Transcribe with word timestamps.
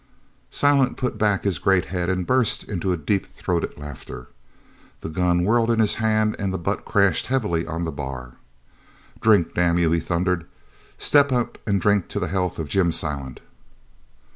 Silent 0.49 0.97
put 0.97 1.19
back 1.19 1.43
his 1.43 1.59
great 1.59 1.85
head 1.93 2.09
and 2.09 2.25
burst 2.25 2.63
into 2.63 2.91
a 2.91 2.97
deep 2.97 3.23
throated 3.35 3.77
laughter. 3.77 4.29
The 5.01 5.09
gun 5.09 5.43
whirled 5.45 5.69
in 5.69 5.77
his 5.77 5.93
hand 6.01 6.35
and 6.39 6.51
the 6.51 6.57
butt 6.57 6.85
crashed 6.85 7.27
heavily 7.27 7.67
on 7.67 7.85
the 7.85 7.91
bar. 7.91 8.37
"Drink, 9.19 9.53
damn 9.53 9.77
you!" 9.77 9.91
he 9.91 9.99
thundered. 9.99 10.47
"Step 10.97 11.31
up 11.31 11.59
an' 11.67 11.77
drink 11.77 12.07
to 12.07 12.19
the 12.19 12.29
health 12.29 12.57
of 12.57 12.67
Jim 12.67 12.91
Silent!" 12.91 13.41